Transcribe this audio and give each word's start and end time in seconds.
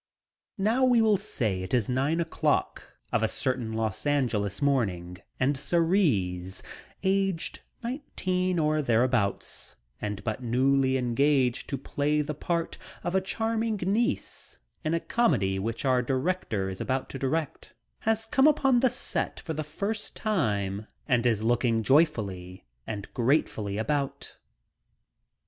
Now 0.57 0.83
we 0.83 0.99
will 0.99 1.17
say 1.17 1.61
it 1.61 1.75
is 1.75 1.87
nine 1.87 2.19
o'clock 2.19 2.97
of 3.11 3.21
a 3.21 3.27
certain 3.27 3.73
Los 3.73 4.07
Angeles 4.07 4.59
morning, 4.59 5.19
and 5.39 5.55
Cerise, 5.55 6.63
aged 7.03 7.59
nineteen 7.83 8.57
or 8.57 8.81
thereabouts 8.81 9.75
and 10.01 10.23
but 10.23 10.41
newly 10.41 10.97
engaged 10.97 11.69
to 11.69 11.77
play 11.77 12.23
the 12.23 12.33
part 12.33 12.79
of 13.03 13.13
a 13.13 13.21
charming 13.21 13.75
niece 13.77 14.57
in 14.83 14.95
a 14.95 14.99
comedy 14.99 15.59
which 15.59 15.85
our 15.85 16.01
director 16.01 16.67
is 16.67 16.81
about 16.81 17.07
to 17.11 17.19
direct, 17.19 17.75
has 17.99 18.25
come 18.25 18.47
upon 18.47 18.79
the 18.79 18.89
set 18.89 19.39
for 19.39 19.53
the 19.53 19.63
first 19.63 20.15
time 20.15 20.87
and 21.07 21.27
is 21.27 21.43
looking 21.43 21.83
joyfully 21.83 22.65
and 22.87 23.07
gratefully 23.13 23.77
about. 23.77 24.37